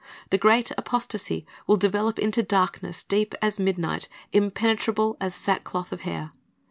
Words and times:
The 0.31 0.39
great 0.39 0.71
apostasy 0.79 1.45
will 1.67 1.77
develop 1.77 2.17
into 2.17 2.41
darkness 2.41 3.03
deep 3.03 3.35
as 3.39 3.59
midnight, 3.59 4.09
impenetrable 4.33 5.15
as 5.21 5.35
sackcloth 5.35 5.91
of 5.91 6.01
hair. 6.01 6.31